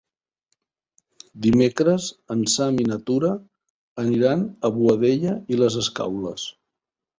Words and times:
Dimecres 1.45 2.07
en 2.37 2.41
Sam 2.55 2.81
i 2.85 2.87
na 2.93 2.97
Tura 3.11 3.31
aniran 4.07 4.49
a 4.71 4.75
Boadella 4.81 5.39
i 5.57 5.63
les 5.63 5.81
Escaules. 5.87 6.51